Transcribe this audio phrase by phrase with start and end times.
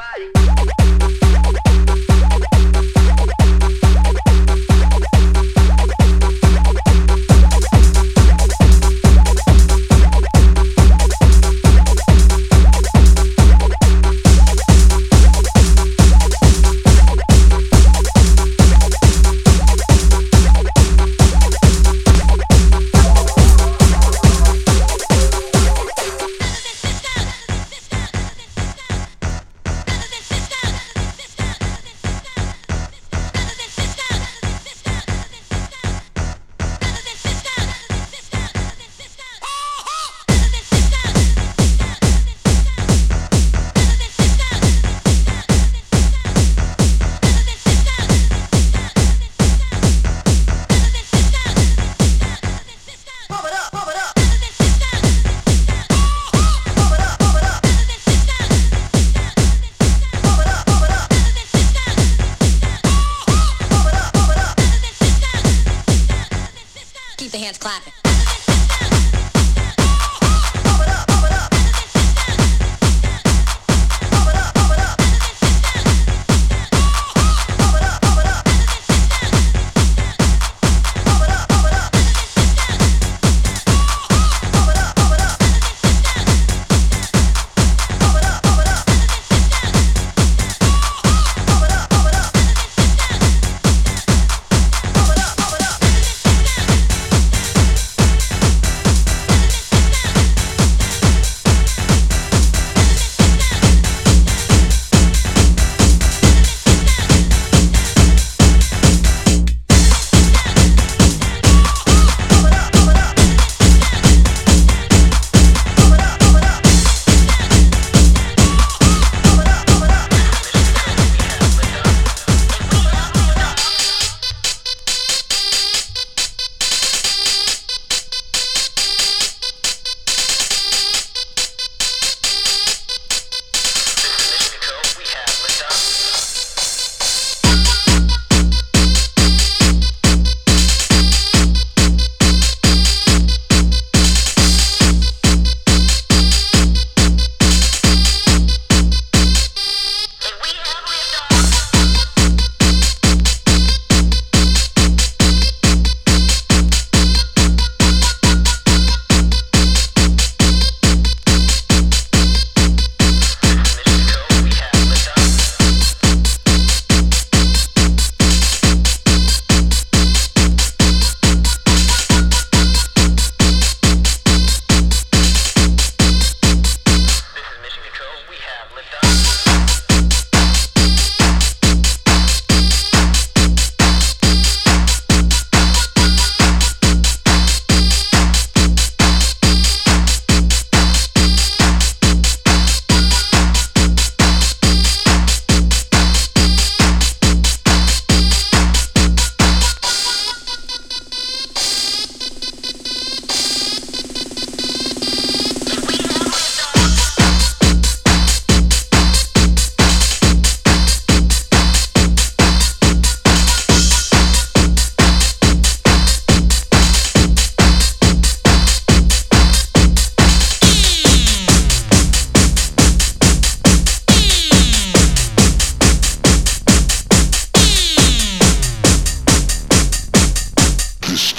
[0.00, 0.50] everybody.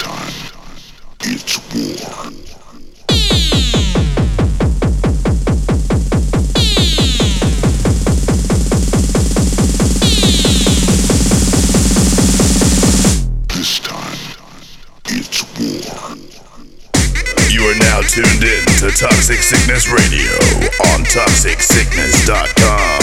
[0.02, 0.32] time.
[1.24, 2.32] It's war.
[17.48, 20.32] You are now tuned in to Toxic Sickness Radio
[20.90, 23.01] on toxicsickness.com.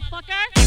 [0.00, 0.60] motherfucker.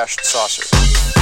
[0.00, 1.19] Best kept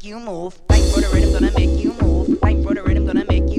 [0.00, 0.58] make you move.
[0.70, 2.38] Like rotor rhythm, gonna make you move.
[2.42, 3.49] Like rotor rhythm, gonna make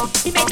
[0.00, 0.49] He makes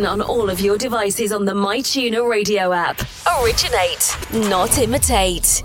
[0.00, 3.02] Listen on all of your devices on the MyTuner radio app.
[3.42, 4.16] Originate,
[4.48, 5.59] not imitate.